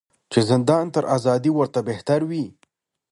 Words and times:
چي 0.31 0.39
زندان 0.49 0.85
تر 0.95 1.03
آزادۍ 1.15 1.51
ورته 1.53 1.79
بهتر 1.89 2.19
وي 2.29 2.45